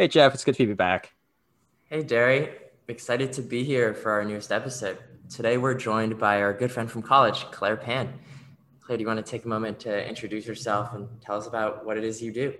[0.00, 1.12] Hey, Jeff, it's good to be back.
[1.84, 2.48] Hey, Derry.
[2.88, 4.96] Excited to be here for our newest episode.
[5.28, 8.18] Today, we're joined by our good friend from college, Claire Pan.
[8.80, 11.84] Claire, do you want to take a moment to introduce yourself and tell us about
[11.84, 12.54] what it is you do?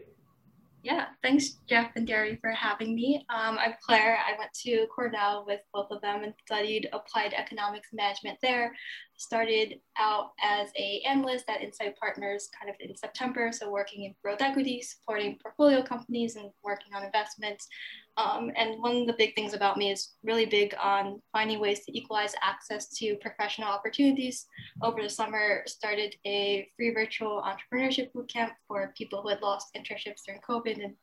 [0.82, 3.24] Yeah, thanks, Jeff and Derry, for having me.
[3.30, 4.18] Um, I'm Claire.
[4.18, 8.74] I went to Cornell with both of them and studied applied economics management there.
[9.20, 14.14] Started out as a analyst at Insight Partners kind of in September, so working in
[14.24, 17.68] growth equity, supporting portfolio companies and working on investments.
[18.16, 21.84] Um, and one of the big things about me is really big on finding ways
[21.84, 24.46] to equalize access to professional opportunities.
[24.82, 30.24] Over the summer, started a free virtual entrepreneurship bootcamp for people who had lost internships
[30.24, 30.82] during COVID.
[30.82, 30.94] And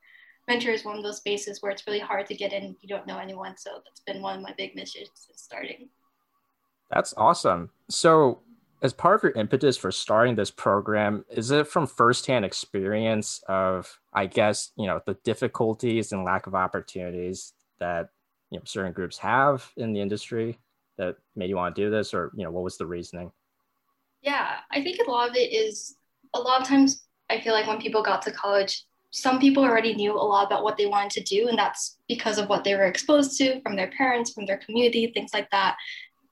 [0.50, 3.06] venture is one of those spaces where it's really hard to get in you don't
[3.06, 3.56] know anyone.
[3.58, 5.90] So that's been one of my big missions since starting.
[6.90, 7.70] That's awesome.
[7.90, 8.40] So
[8.82, 14.00] as part of your impetus for starting this program, is it from firsthand experience of,
[14.14, 18.10] I guess, you know, the difficulties and lack of opportunities that
[18.50, 20.58] you know certain groups have in the industry
[20.98, 23.32] that made you want to do this, or you know, what was the reasoning?
[24.22, 25.96] Yeah, I think a lot of it is
[26.34, 29.94] a lot of times I feel like when people got to college, some people already
[29.94, 32.76] knew a lot about what they wanted to do, and that's because of what they
[32.76, 35.78] were exposed to from their parents, from their community, things like that.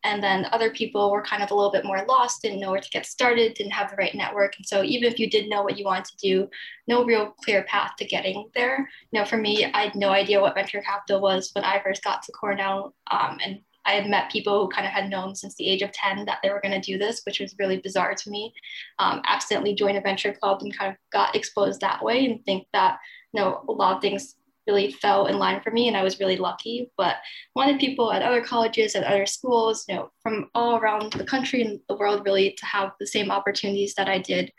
[0.05, 2.79] And then other people were kind of a little bit more lost, didn't know where
[2.79, 4.55] to get started, didn't have the right network.
[4.55, 6.47] And so even if you did know what you wanted to do,
[6.87, 8.87] no real clear path to getting there.
[9.11, 12.03] You know, for me, I had no idea what venture capital was when I first
[12.03, 12.93] got to Cornell.
[13.09, 15.91] Um, and I had met people who kind of had known since the age of
[15.91, 18.53] 10 that they were going to do this, which was really bizarre to me.
[18.99, 22.67] Um, accidentally joined a venture club and kind of got exposed that way and think
[22.73, 22.99] that,
[23.33, 24.35] you know, a lot of things
[24.67, 26.91] really fell in line for me and I was really lucky.
[26.97, 27.17] But
[27.55, 31.61] wanted people at other colleges, at other schools, you know, from all around the country
[31.61, 34.51] and the world really to have the same opportunities that I did.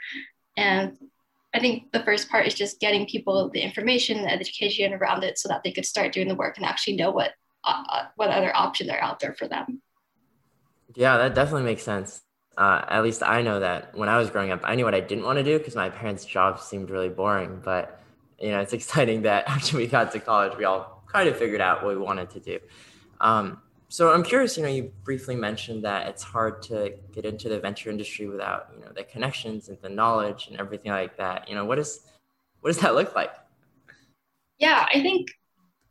[0.56, 0.96] And
[1.54, 5.38] I think the first part is just getting people the information and education around it
[5.38, 7.32] so that they could start doing the work and actually know what
[7.64, 9.80] uh, uh what other options are out there for them.
[10.94, 12.22] Yeah, that definitely makes sense.
[12.56, 15.00] Uh, at least I know that when I was growing up, I knew what I
[15.00, 17.60] didn't want to do because my parents' jobs seemed really boring.
[17.62, 18.00] But
[18.38, 21.60] you know, it's exciting that after we got to college, we all kind of figured
[21.60, 22.58] out what we wanted to do.
[23.20, 27.48] Um, so I'm curious, you know, you briefly mentioned that it's hard to get into
[27.48, 31.48] the venture industry without, you know, the connections and the knowledge and everything like that.
[31.48, 32.00] You know, what is,
[32.60, 33.32] what does that look like?
[34.58, 35.28] Yeah, I think,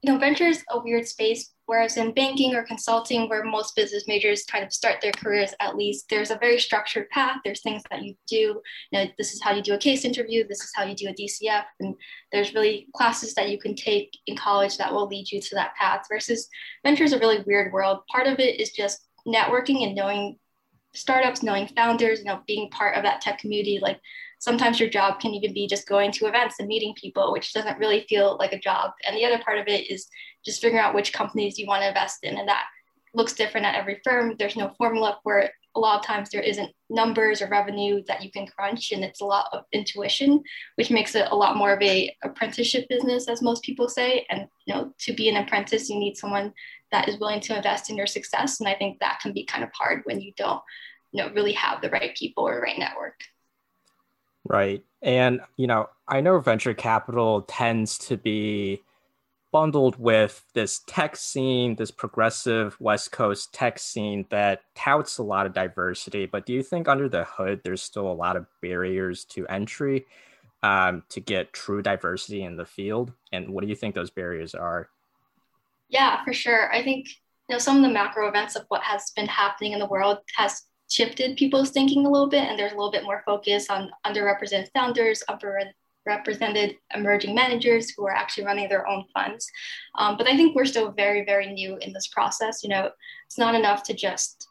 [0.01, 4.07] you know, venture is a weird space Whereas in banking or consulting, where most business
[4.07, 7.37] majors kind of start their careers, at least there's a very structured path.
[7.43, 8.61] There's things that you do.
[8.91, 10.47] You know, this is how you do a case interview.
[10.47, 11.63] This is how you do a DCF.
[11.79, 11.95] And
[12.31, 15.75] there's really classes that you can take in college that will lead you to that
[15.75, 16.05] path.
[16.09, 16.47] Versus
[16.83, 17.99] venture is a really weird world.
[18.11, 20.37] Part of it is just networking and knowing
[20.93, 23.79] startups, knowing founders, you know, being part of that tech community.
[23.81, 23.99] Like
[24.39, 27.79] sometimes your job can even be just going to events and meeting people, which doesn't
[27.79, 28.91] really feel like a job.
[29.07, 30.07] And the other part of it is
[30.45, 32.37] just figuring out which companies you want to invest in.
[32.37, 32.65] And that
[33.13, 34.35] looks different at every firm.
[34.37, 35.51] There's no formula for it.
[35.75, 39.19] A lot of times there isn't numbers or revenue that you can crunch, and it's
[39.19, 40.41] a lot of intuition,
[40.75, 44.25] which makes it a lot more of a apprenticeship business, as most people say.
[44.29, 46.53] And you know, to be an apprentice, you need someone
[46.91, 48.61] that is willing to invest in your success.
[48.61, 50.61] And I think that can be kind of hard when you don't,
[51.11, 53.19] you know, really have the right people or right network.
[54.45, 54.83] Right.
[55.01, 58.83] And, you know, I know venture capital tends to be
[59.51, 65.45] bundled with this tech scene, this progressive West Coast tech scene that touts a lot
[65.45, 66.25] of diversity.
[66.25, 70.05] But do you think under the hood, there's still a lot of barriers to entry
[70.61, 73.13] um, to get true diversity in the field?
[73.31, 74.89] And what do you think those barriers are?
[75.89, 76.71] Yeah, for sure.
[76.73, 77.07] I think
[77.47, 80.17] you know some of the macro events of what has been happening in the world
[80.35, 80.63] has
[80.95, 84.69] shifted people's thinking a little bit, and there's a little bit more focus on underrepresented
[84.73, 89.45] founders, underrepresented emerging managers who are actually running their own funds.
[89.97, 92.63] Um, but I think we're still very, very new in this process.
[92.63, 92.91] You know,
[93.25, 94.47] it's not enough to just,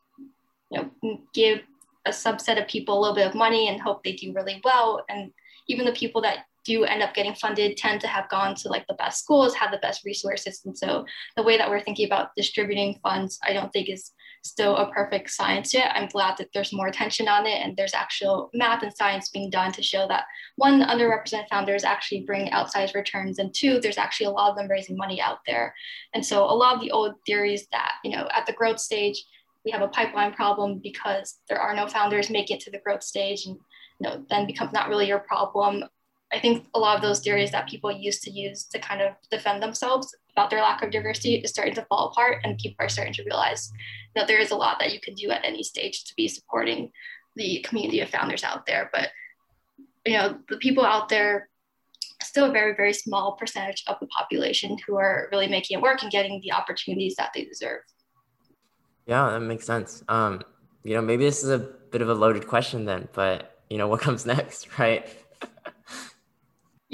[0.71, 1.61] you know, give
[2.05, 5.03] a subset of people a little bit of money and hope they do really well.
[5.09, 5.33] And
[5.69, 8.87] even the people that do end up getting funded tend to have gone to like
[8.87, 10.63] the best schools, have the best resources.
[10.67, 14.13] And so the way that we're thinking about distributing funds, I don't think is
[14.45, 15.93] still a perfect science yet.
[15.95, 19.51] I'm glad that there's more attention on it and there's actual math and science being
[19.51, 20.25] done to show that
[20.57, 24.69] one, underrepresented founders actually bring outsized returns, and two, there's actually a lot of them
[24.69, 25.75] raising money out there.
[26.13, 29.25] And so a lot of the old theories that, you know, at the growth stage,
[29.65, 33.03] we have a pipeline problem because there are no founders make it to the growth
[33.03, 33.57] stage and
[34.01, 35.85] you know, then becomes not really your problem.
[36.33, 39.15] I think a lot of those theories that people used to use to kind of
[39.31, 42.89] defend themselves about their lack of diversity is starting to fall apart and people are
[42.89, 43.71] starting to realize
[44.15, 46.91] that there is a lot that you can do at any stage to be supporting
[47.37, 49.11] the community of founders out there but
[50.05, 51.49] you know the people out there
[52.25, 56.03] still a very, very small percentage of the population who are really making it work
[56.03, 57.81] and getting the opportunities that they deserve.
[59.07, 60.03] Yeah, that makes sense.
[60.09, 60.43] Um,
[60.83, 63.89] you know, maybe this is a bit of a loaded question then, but you know,
[63.89, 65.07] what comes next, right?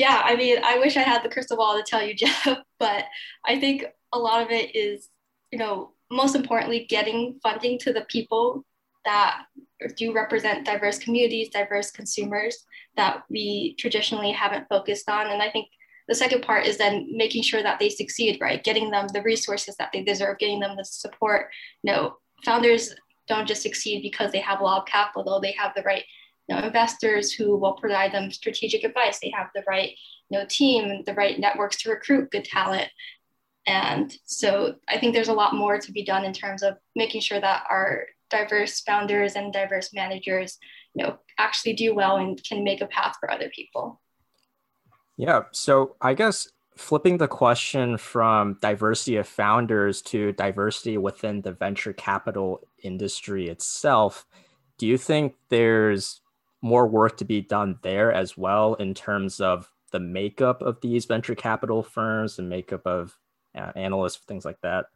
[0.00, 2.48] Yeah, I mean, I wish I had the crystal ball to tell you, Jeff,
[2.78, 3.04] but
[3.46, 5.10] I think a lot of it is,
[5.52, 8.64] you know, most importantly, getting funding to the people
[9.04, 9.42] that
[9.96, 12.64] do represent diverse communities, diverse consumers
[12.96, 15.26] that we traditionally haven't focused on.
[15.26, 15.68] And I think
[16.08, 18.64] the second part is then making sure that they succeed, right?
[18.64, 21.50] Getting them the resources that they deserve, getting them the support.
[21.82, 22.94] You know, founders
[23.28, 26.04] don't just succeed because they have a lot of capital, they have the right
[26.54, 29.18] know, investors who will provide them strategic advice.
[29.20, 29.92] They have the right
[30.30, 32.88] you know, team, the right networks to recruit good talent.
[33.66, 37.20] And so I think there's a lot more to be done in terms of making
[37.20, 40.56] sure that our diverse founders and diverse managers,
[40.94, 44.00] you know, actually do well and can make a path for other people.
[45.16, 45.42] Yeah.
[45.52, 51.92] So I guess flipping the question from diversity of founders to diversity within the venture
[51.92, 54.24] capital industry itself,
[54.78, 56.22] do you think there's
[56.62, 61.06] more work to be done there as well in terms of the makeup of these
[61.06, 63.16] venture capital firms and makeup of
[63.56, 64.86] uh, analysts, things like that?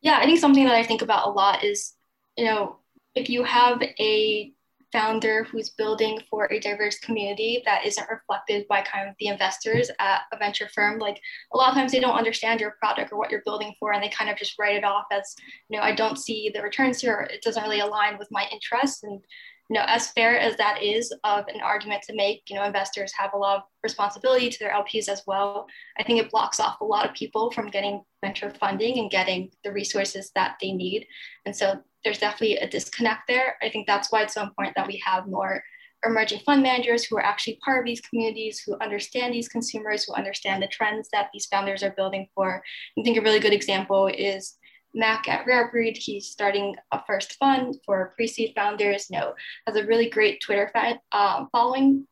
[0.00, 1.94] Yeah, I think something that I think about a lot is,
[2.36, 2.78] you know,
[3.14, 4.52] if you have a
[4.92, 9.90] founder who's building for a diverse community that isn't reflected by kind of the investors
[9.98, 11.20] at a venture firm like
[11.52, 14.02] a lot of times they don't understand your product or what you're building for and
[14.02, 15.34] they kind of just write it off as
[15.68, 19.02] you know i don't see the returns here it doesn't really align with my interests
[19.02, 19.20] and
[19.68, 23.12] you know, as fair as that is of an argument to make, you know, investors
[23.16, 25.66] have a lot of responsibility to their LPs as well.
[25.98, 29.50] I think it blocks off a lot of people from getting venture funding and getting
[29.64, 31.06] the resources that they need.
[31.44, 33.56] And so there's definitely a disconnect there.
[33.60, 35.62] I think that's why it's so important that we have more
[36.06, 40.14] emerging fund managers who are actually part of these communities, who understand these consumers, who
[40.14, 42.62] understand the trends that these founders are building for.
[42.98, 44.56] I think a really good example is
[44.94, 45.96] Mac at Rare Breed.
[45.96, 49.10] He's starting a first fund for pre-seed founders.
[49.10, 49.34] Know,
[49.66, 52.06] has a really great Twitter fan, uh, following,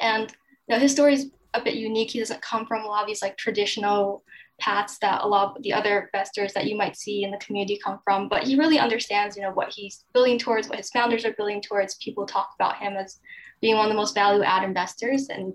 [0.00, 0.30] and
[0.68, 2.10] you know, his story is a bit unique.
[2.10, 4.24] He doesn't come from a lot of these like traditional
[4.60, 7.78] paths that a lot of the other investors that you might see in the community
[7.82, 8.28] come from.
[8.28, 11.60] But he really understands, you know, what he's building towards, what his founders are building
[11.60, 11.96] towards.
[11.96, 13.18] People talk about him as
[13.60, 15.52] being one of the most value-add investors, and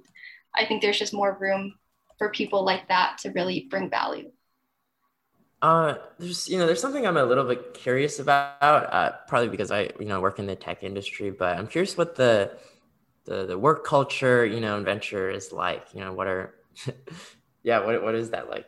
[0.55, 1.73] I think there's just more room
[2.17, 4.31] for people like that to really bring value.
[5.61, 8.61] Uh, there's you know there's something I'm a little bit curious about.
[8.61, 12.15] Uh, probably because I you know work in the tech industry, but I'm curious what
[12.15, 12.57] the
[13.25, 15.87] the, the work culture you know venture is like.
[15.93, 16.55] You know what are
[17.63, 18.67] yeah what what is that like?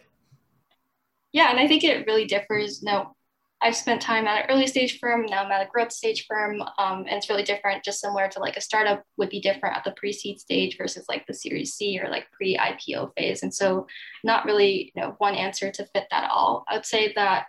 [1.32, 2.82] Yeah, and I think it really differs.
[2.82, 3.16] Know,
[3.62, 6.62] I've spent time at an early stage firm, now I'm at a growth stage firm,
[6.78, 7.84] um, and it's really different.
[7.84, 11.28] Just similar to like a startup would be different at the pre-seed stage versus like
[11.28, 13.44] the Series C or like pre-IPO phase.
[13.44, 13.86] And so,
[14.24, 16.64] not really, you know, one answer to fit that all.
[16.70, 17.48] I would say that,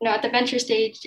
[0.00, 1.04] you know, at the venture stage,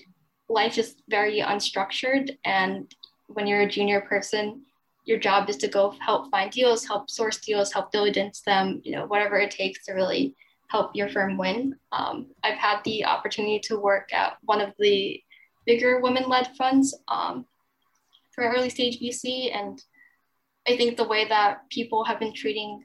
[0.50, 2.94] life is very unstructured, and
[3.28, 4.64] when you're a junior person,
[5.06, 8.92] your job is to go help find deals, help source deals, help diligence them, you
[8.92, 10.36] know, whatever it takes to really
[10.70, 11.76] help your firm win.
[11.92, 15.22] Um, I've had the opportunity to work at one of the
[15.66, 17.46] bigger women-led funds um,
[18.32, 19.84] for early stage VC, and
[20.68, 22.84] I think the way that people have been treating,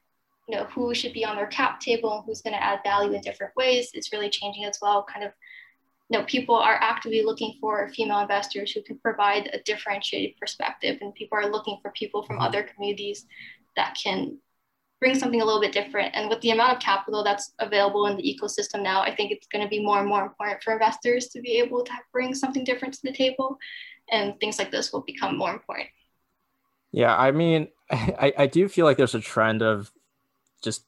[0.48, 3.12] you know, who should be on their cap table and who's going to add value
[3.12, 5.04] in different ways is really changing as well.
[5.04, 5.32] Kind of,
[6.08, 10.98] you know, people are actively looking for female investors who can provide a differentiated perspective,
[11.02, 12.46] and people are looking for people from mm-hmm.
[12.46, 13.26] other communities
[13.76, 14.38] that can
[15.04, 16.16] bring something a little bit different.
[16.16, 19.46] And with the amount of capital that's available in the ecosystem now, I think it's
[19.48, 22.64] going to be more and more important for investors to be able to bring something
[22.64, 23.58] different to the table.
[24.10, 25.88] And things like this will become more important.
[26.90, 29.92] Yeah, I mean, I, I do feel like there's a trend of
[30.62, 30.86] just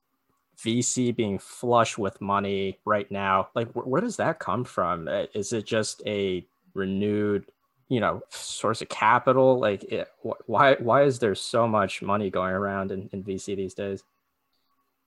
[0.65, 3.51] VC being flush with money right now.
[3.55, 5.09] Like, wh- where does that come from?
[5.09, 7.53] Uh, is it just a renewed,
[7.89, 9.59] you know, source of capital?
[9.59, 10.09] Like, it,
[10.47, 14.03] why why is there so much money going around in, in VC these days?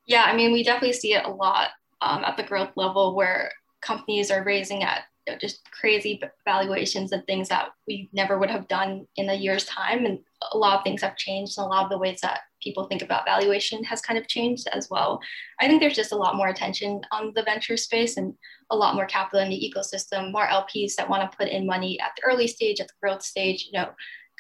[0.05, 1.69] Yeah, I mean, we definitely see it a lot
[2.01, 7.11] um, at the growth level where companies are raising at you know, just crazy valuations
[7.11, 10.05] and things that we never would have done in a year's time.
[10.05, 10.19] And
[10.51, 13.01] a lot of things have changed, and a lot of the ways that people think
[13.01, 15.19] about valuation has kind of changed as well.
[15.59, 18.33] I think there's just a lot more attention on the venture space and
[18.69, 21.99] a lot more capital in the ecosystem, more LPs that want to put in money
[21.99, 23.89] at the early stage, at the growth stage, you know,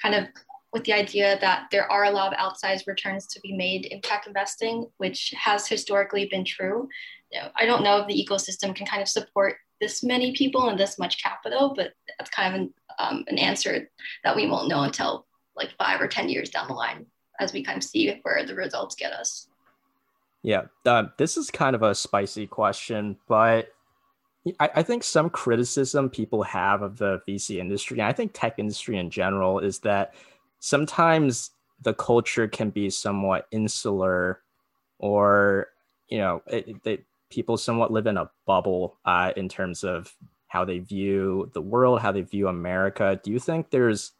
[0.01, 0.27] kind of
[0.71, 4.01] with the idea that there are a lot of outsized returns to be made in
[4.01, 6.87] tech investing, which has historically been true.
[7.31, 10.69] You know, I don't know if the ecosystem can kind of support this many people
[10.69, 13.89] and this much capital, but that's kind of an, um, an answer
[14.23, 17.05] that we won't know until like five or 10 years down the line
[17.39, 19.47] as we kind of see where the results get us.
[20.41, 23.69] Yeah, uh, this is kind of a spicy question, but
[24.59, 28.57] I, I, think some criticism people have of the VC industry, and I think tech
[28.57, 30.13] industry in general, is that
[30.59, 34.41] sometimes the culture can be somewhat insular,
[34.97, 35.67] or
[36.07, 40.15] you know, it, it, people somewhat live in a bubble uh, in terms of
[40.47, 43.19] how they view the world, how they view America.
[43.21, 44.13] Do you think there's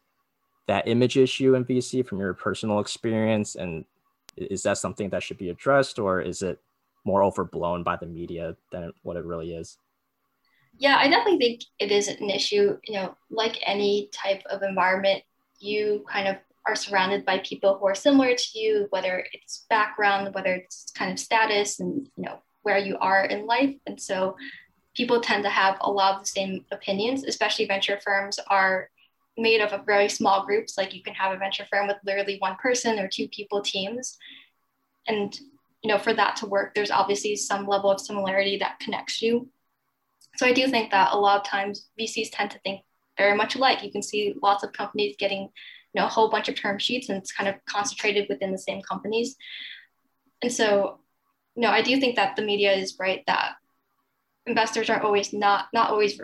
[0.70, 3.84] that image issue in VC from your personal experience, and
[4.36, 6.60] is that something that should be addressed, or is it
[7.04, 9.78] more overblown by the media than what it really is?
[10.78, 12.78] Yeah, I definitely think it is an issue.
[12.84, 15.24] You know, like any type of environment,
[15.58, 16.36] you kind of
[16.68, 21.10] are surrounded by people who are similar to you, whether it's background, whether it's kind
[21.10, 23.74] of status, and you know where you are in life.
[23.88, 24.36] And so,
[24.94, 27.24] people tend to have a lot of the same opinions.
[27.24, 28.88] Especially venture firms are
[29.40, 30.76] made up of very small groups.
[30.76, 34.18] Like you can have a venture firm with literally one person or two people teams,
[35.06, 35.38] and
[35.82, 39.48] you know for that to work, there's obviously some level of similarity that connects you
[40.36, 42.82] so I do think that a lot of times VCs tend to think
[43.18, 43.82] very much alike.
[43.82, 47.08] You can see lots of companies getting, you know, a whole bunch of term sheets
[47.08, 49.36] and it's kind of concentrated within the same companies.
[50.42, 51.00] And so,
[51.56, 53.52] you know, I do think that the media is right that
[54.46, 56.18] investors are always not not always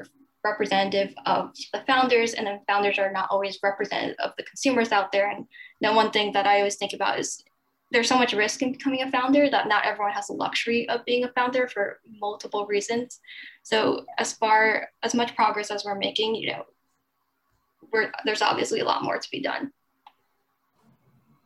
[0.46, 5.12] representative of the founders and then founders are not always representative of the consumers out
[5.12, 5.46] there and
[5.80, 7.44] know, one thing that i always think about is
[7.92, 11.04] there's so much risk in becoming a founder that not everyone has the luxury of
[11.04, 13.20] being a founder for multiple reasons.
[13.62, 16.64] So as far as much progress as we're making, you know,
[17.92, 19.72] we're, there's obviously a lot more to be done.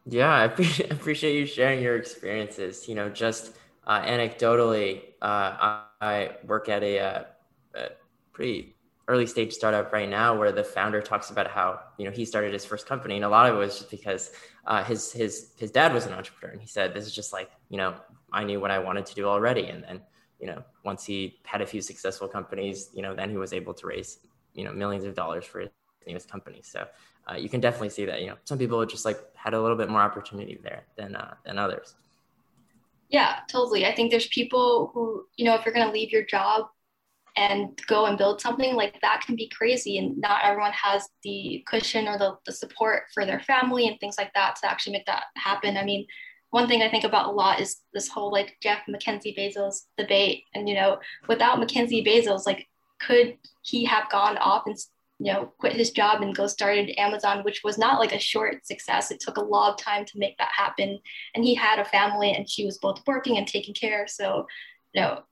[0.07, 0.45] Yeah, I
[0.91, 2.89] appreciate, you sharing your experiences.
[2.89, 3.53] You know, just
[3.87, 5.27] uh, anecdotally, uh,
[5.61, 7.25] I, I, work at a, a, uh,
[7.75, 7.89] a
[8.33, 8.75] pretty
[9.11, 12.53] early stage startup right now where the founder talks about how you know he started
[12.53, 14.31] his first company and a lot of it was just because
[14.67, 17.51] uh, his his his dad was an entrepreneur and he said this is just like
[17.71, 17.95] you know
[18.33, 19.67] I knew what I wanted to do already.
[19.67, 20.01] And then
[20.41, 23.75] you know once he had a few successful companies you know then he was able
[23.75, 24.21] to raise
[24.55, 25.65] you know millions of dollars for
[26.07, 26.61] his company.
[26.63, 26.87] So
[27.29, 29.77] uh, you can definitely see that you know some people just like had a little
[29.77, 31.95] bit more opportunity there than uh, than others.
[33.09, 33.87] Yeah totally.
[33.87, 36.69] I think there's people who you know if you're going to leave your job
[37.41, 39.97] and go and build something like that can be crazy.
[39.97, 44.17] And not everyone has the cushion or the, the support for their family and things
[44.19, 45.79] like that to actually make that happen.
[45.79, 46.07] I mean
[46.51, 50.45] one thing i think about a lot is this whole like jeff mackenzie bezos debate.
[50.55, 52.69] And you know without mackenzie bezos like
[53.01, 54.77] could he have gone off and
[55.19, 58.67] you know quit his job and go started amazon which was not like a short
[58.67, 59.11] success.
[59.11, 60.99] It took a lot of time to make that happen.
[61.35, 64.07] And he had a family and she was both working and taking care.
[64.09, 64.47] So
[64.93, 65.23] you know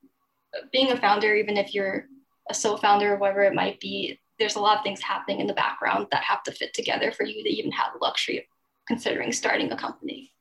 [0.71, 2.05] being a founder, even if you're
[2.49, 5.47] a sole founder or whatever it might be, there's a lot of things happening in
[5.47, 8.43] the background that have to fit together for you to even have the luxury of
[8.87, 10.33] considering starting a company.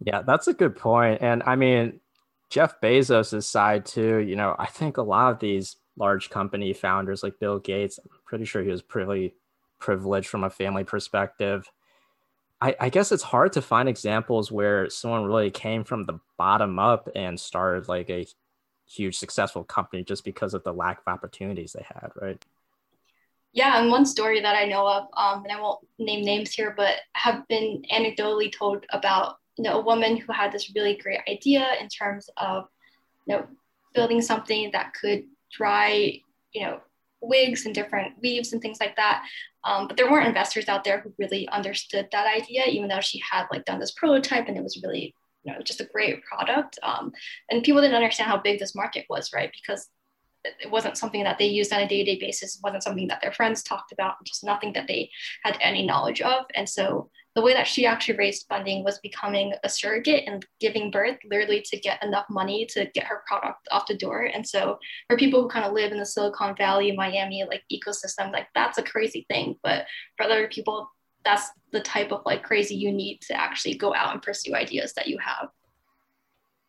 [0.00, 1.22] Yeah, that's a good point.
[1.22, 2.00] And I mean,
[2.50, 7.22] Jeff Bezos' side too, you know, I think a lot of these large company founders
[7.22, 9.34] like Bill Gates, I'm pretty sure he was pretty
[9.78, 11.70] privileged from a family perspective.
[12.60, 16.78] I, I guess it's hard to find examples where someone really came from the bottom
[16.78, 18.26] up and started like a
[18.88, 22.42] huge successful company just because of the lack of opportunities they had, right?
[23.52, 26.74] Yeah, and one story that I know of, um, and I won't name names here,
[26.76, 31.20] but have been anecdotally told about you know a woman who had this really great
[31.28, 32.68] idea in terms of
[33.26, 33.46] you know
[33.94, 36.20] building something that could dry
[36.52, 36.80] you know
[37.20, 39.24] wigs and different weaves and things like that.
[39.64, 43.20] Um, but there weren't investors out there who really understood that idea, even though she
[43.28, 45.14] had like done this prototype and it was really
[45.44, 46.78] you know just a great product.
[46.82, 47.12] Um,
[47.50, 49.50] and people didn't understand how big this market was right?
[49.52, 49.88] Because
[50.44, 52.56] it wasn't something that they used on a day-to-day basis.
[52.56, 55.10] It wasn't something that their friends talked about just nothing that they
[55.42, 56.44] had any knowledge of.
[56.54, 60.90] And so the way that she actually raised funding was becoming a surrogate and giving
[60.90, 64.22] birth literally to get enough money to get her product off the door.
[64.22, 64.78] And so
[65.08, 68.78] for people who kind of live in the silicon valley miami like ecosystem like that's
[68.78, 69.56] a crazy thing.
[69.62, 70.90] But for other people
[71.24, 74.92] that's the type of like crazy you need to actually go out and pursue ideas
[74.94, 75.48] that you have.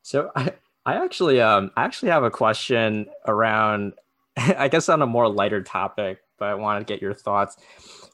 [0.01, 0.51] So I,
[0.85, 3.93] I actually um I actually have a question around
[4.37, 7.57] I guess on a more lighter topic, but I wanted to get your thoughts.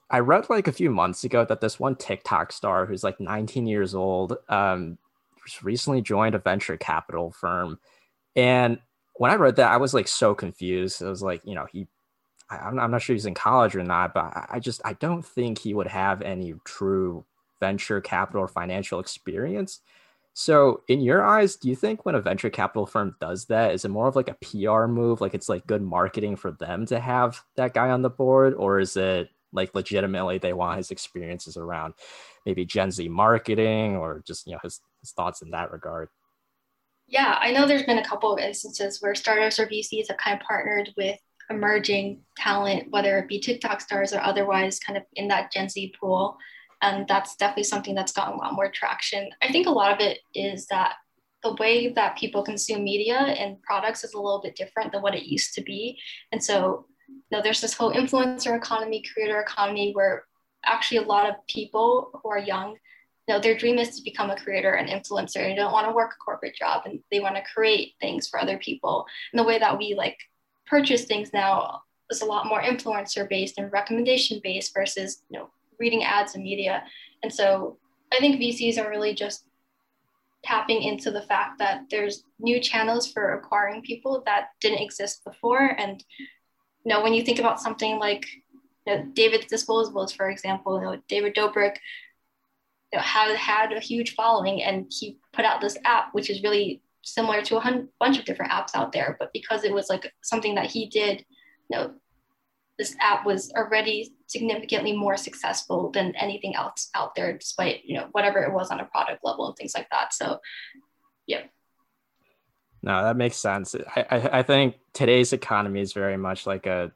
[0.10, 3.68] I read like a few months ago that this one TikTok star who's like 19
[3.68, 4.98] years old um
[5.64, 7.80] recently joined a venture capital firm.
[8.36, 8.80] And
[9.16, 11.02] when I read that, I was like so confused.
[11.02, 11.88] It was like, you know, he
[12.50, 15.60] I'm, I'm not sure he's in college or not, but I just I don't think
[15.60, 17.26] he would have any true
[17.60, 19.82] venture capital or financial experience.
[20.34, 23.86] So, in your eyes, do you think when a venture capital firm does that, is
[23.86, 27.00] it more of like a PR move, like it's like good marketing for them to
[27.00, 31.56] have that guy on the board, or is it like legitimately they want his experiences
[31.56, 31.94] around
[32.46, 36.10] maybe Gen Z marketing or just you know his, his thoughts in that regard?
[37.08, 40.40] Yeah, I know there's been a couple of instances where startups or VCs have kind
[40.40, 45.28] of partnered with emerging talent, whether it be TikTok stars or otherwise, kind of in
[45.30, 46.38] that Gen Z pool.
[46.82, 49.30] And that's definitely something that's gotten a lot more traction.
[49.42, 50.94] I think a lot of it is that
[51.44, 55.16] the way that people consume media and products is a little bit different than what
[55.16, 55.98] it used to be.
[56.32, 60.26] And so, you know, there's this whole influencer economy, creator economy, where
[60.66, 62.76] actually a lot of people who are young
[63.28, 65.94] you know, their dream is to become a creator and influencer and don't want to
[65.94, 69.06] work a corporate job and they want to create things for other people.
[69.34, 70.18] And the way that we like
[70.68, 75.50] purchase things now is a lot more influencer based and recommendation based versus, you know,
[75.80, 76.84] reading ads and media.
[77.24, 77.78] And so
[78.14, 79.46] I think VCs are really just
[80.44, 85.76] tapping into the fact that there's new channels for acquiring people that didn't exist before.
[85.78, 86.04] And
[86.86, 88.28] you know, when you think about something like
[88.86, 91.78] you know, David's Disposables, for example, you know, David Dobrik
[92.94, 96.44] you know, had had a huge following, and he put out this app, which is
[96.44, 99.16] really similar to a hun- bunch of different apps out there.
[99.20, 101.24] But because it was like something that he did,
[101.70, 101.94] you know,
[102.78, 108.10] this app was already significantly more successful than anything else out there, despite you know
[108.12, 110.14] whatever it was on a product level and things like that.
[110.14, 110.40] So,
[111.26, 111.44] yeah.
[112.84, 113.76] No, that makes sense.
[113.96, 116.92] I, I, I think today's economy is very much like a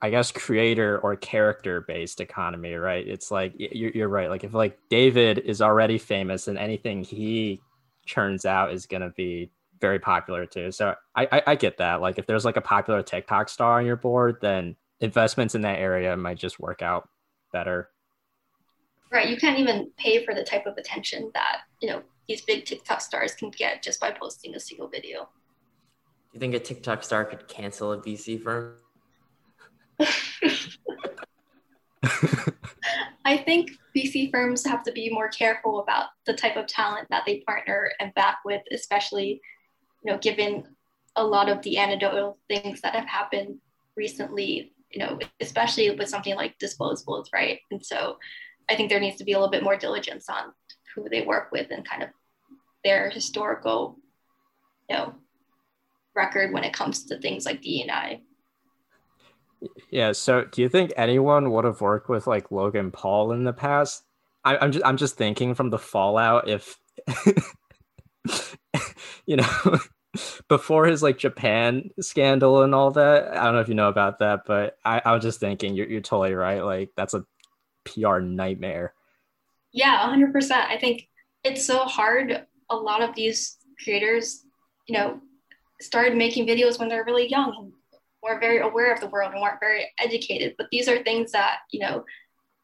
[0.00, 3.06] I guess creator or character based economy, right?
[3.06, 4.30] It's like you're, you're right.
[4.30, 7.60] Like if like David is already famous and anything he
[8.06, 10.70] churns out is gonna be very popular too.
[10.70, 12.00] So I, I, I get that.
[12.00, 15.78] Like if there's like a popular TikTok star on your board, then investments in that
[15.78, 17.08] area might just work out
[17.52, 17.88] better.
[19.10, 19.28] Right.
[19.28, 23.00] You can't even pay for the type of attention that you know these big TikTok
[23.00, 25.22] stars can get just by posting a single video.
[25.22, 28.76] Do you think a TikTok star could cancel a VC firm?
[33.24, 37.24] I think VC firms have to be more careful about the type of talent that
[37.26, 39.40] they partner and back with, especially,
[40.04, 40.64] you know, given
[41.16, 43.58] a lot of the anecdotal things that have happened
[43.96, 47.60] recently, you know, especially with something like disposables, right?
[47.70, 48.16] And so
[48.68, 50.52] I think there needs to be a little bit more diligence on
[50.94, 52.10] who they work with and kind of
[52.84, 53.98] their historical,
[54.88, 55.14] you know,
[56.14, 58.20] record when it comes to things like D&I.
[59.90, 60.12] Yeah.
[60.12, 64.04] So, do you think anyone would have worked with like Logan Paul in the past?
[64.44, 66.78] I, I'm just I'm just thinking from the fallout if
[69.26, 69.78] you know
[70.48, 73.36] before his like Japan scandal and all that.
[73.36, 75.88] I don't know if you know about that, but I, I was just thinking you're
[75.88, 76.64] you're totally right.
[76.64, 77.24] Like that's a
[77.84, 78.94] PR nightmare.
[79.72, 80.50] Yeah, 100%.
[80.50, 81.08] I think
[81.44, 82.46] it's so hard.
[82.70, 84.44] A lot of these creators,
[84.86, 85.20] you know,
[85.80, 87.72] started making videos when they're really young
[88.22, 90.54] weren't very aware of the world and weren't very educated.
[90.58, 92.04] But these are things that, you know,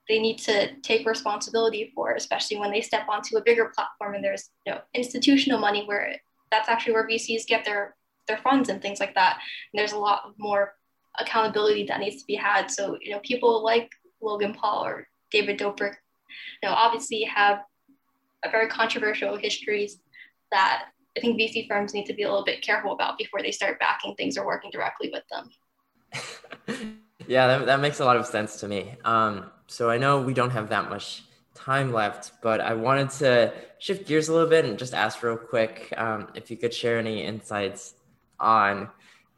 [0.08, 4.24] they need to take responsibility for, especially when they step onto a bigger platform and
[4.24, 6.16] there's, you know, institutional money where
[6.50, 7.96] that's actually where VCs get their
[8.28, 9.38] their funds and things like that.
[9.72, 10.74] And there's a lot more
[11.18, 12.70] accountability that needs to be had.
[12.70, 13.90] So, you know, people like
[14.20, 15.94] Logan Paul or David Dobrik,
[16.62, 17.60] you know, obviously have
[18.44, 19.98] a very controversial histories
[20.50, 23.50] that I think VC firms need to be a little bit careful about before they
[23.50, 25.50] start backing things or working directly with them.
[27.26, 28.94] yeah, that, that makes a lot of sense to me.
[29.04, 31.24] Um, so I know we don't have that much
[31.54, 35.36] time left, but I wanted to shift gears a little bit and just ask real
[35.36, 37.94] quick um, if you could share any insights
[38.38, 38.90] on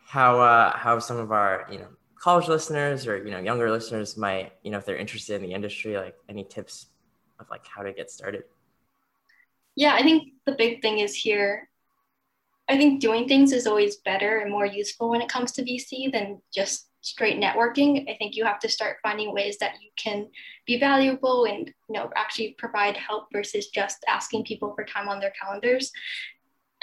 [0.04, 1.88] how uh, how some of our you know
[2.18, 5.54] college listeners or you know younger listeners might you know if they're interested in the
[5.54, 6.86] industry, like any tips
[7.38, 8.44] of like how to get started.
[9.78, 11.68] Yeah, I think the big thing is here.
[12.68, 16.10] I think doing things is always better and more useful when it comes to VC
[16.10, 18.10] than just straight networking.
[18.10, 20.26] I think you have to start finding ways that you can
[20.66, 25.20] be valuable and you know actually provide help versus just asking people for time on
[25.20, 25.92] their calendars.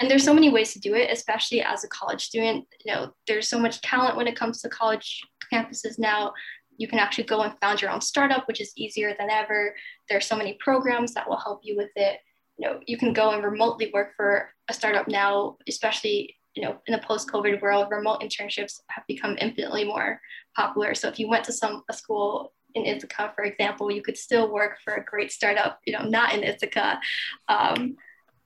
[0.00, 2.64] And there's so many ways to do it, especially as a college student.
[2.82, 5.20] You know, there's so much talent when it comes to college
[5.52, 6.32] campuses now.
[6.78, 9.76] You can actually go and found your own startup, which is easier than ever.
[10.08, 12.20] There are so many programs that will help you with it
[12.58, 16.76] you know you can go and remotely work for a startup now especially you know
[16.86, 20.20] in the post-covid world remote internships have become infinitely more
[20.56, 20.94] popular.
[20.94, 24.52] So if you went to some a school in ithaca for example you could still
[24.52, 26.98] work for a great startup you know not in ithaca.
[27.48, 27.96] Um,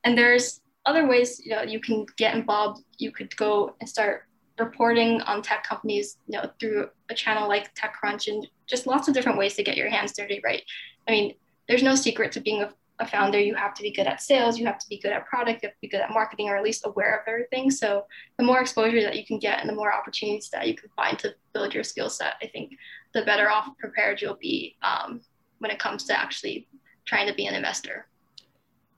[0.04, 2.82] and there's other ways you know you can get involved.
[2.98, 4.24] You could go and start
[4.58, 9.14] reporting on tech companies you know through a channel like techcrunch and just lots of
[9.14, 10.62] different ways to get your hands dirty right?
[11.06, 11.34] I mean
[11.68, 14.58] there's no secret to being a a founder, you have to be good at sales,
[14.58, 16.56] you have to be good at product, you have to be good at marketing, or
[16.56, 17.70] at least aware of everything.
[17.70, 18.06] So
[18.38, 21.18] the more exposure that you can get and the more opportunities that you can find
[21.20, 22.72] to build your skill set, I think
[23.14, 25.22] the better off prepared you'll be um,
[25.58, 26.68] when it comes to actually
[27.06, 28.06] trying to be an investor.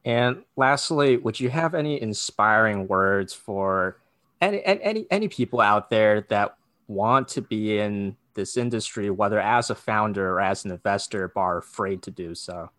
[0.04, 3.98] And lastly, would you have any inspiring words for
[4.40, 6.56] any any any people out there that
[6.88, 11.40] want to be in this industry, whether as a founder or as an investor, but
[11.40, 12.70] are afraid to do so?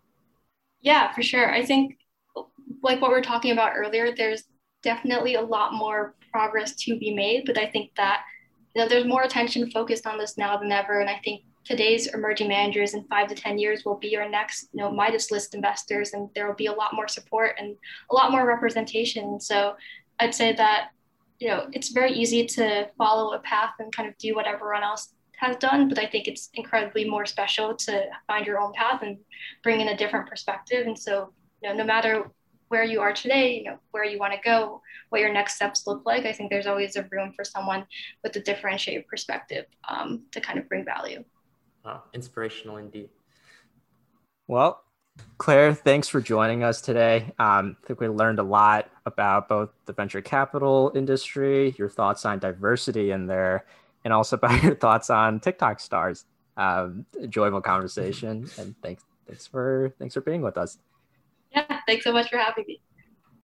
[0.84, 1.52] Yeah, for sure.
[1.52, 1.98] I think
[2.84, 4.44] like what we are talking about earlier, there's
[4.84, 8.24] definitely a lot more progress to be made, but I think that
[8.76, 12.14] you know there's more attention focused on this now than ever, and I think today's
[12.14, 15.56] emerging managers in five to 10 years will be our next, you know, Midas list
[15.56, 17.78] investors, and there will be a lot more support and
[18.12, 19.40] a lot more representation.
[19.40, 19.76] So
[20.20, 20.90] I'd say that,
[21.40, 24.84] you know, it's very easy to follow a path and kind of do what everyone
[24.84, 29.02] else has done, but I think it's incredibly more special to find your own path
[29.02, 29.18] and
[29.62, 30.88] bring in a different perspective.
[30.88, 32.30] And so, you know, no matter
[32.70, 35.86] where you are today, you know, where you want to go, what your next steps
[35.86, 37.86] look like, I think there's always a room for someone
[38.24, 41.24] with a differentiated perspective um, to kind of bring value.
[41.86, 43.10] Wow, inspirational indeed.
[44.48, 44.84] Well,
[45.38, 47.34] Claire, thanks for joining us today.
[47.38, 52.26] Um, I think we learned a lot about both the venture capital industry, your thoughts
[52.26, 53.66] on diversity in there,
[54.04, 56.26] and also about your thoughts on TikTok stars.
[56.56, 60.78] Um, enjoyable conversation, and thanks, thanks for thanks for being with us.
[61.52, 62.82] Yeah, thanks so much for having me.